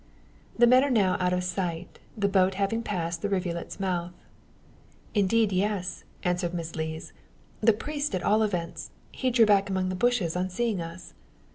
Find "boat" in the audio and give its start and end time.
2.27-2.55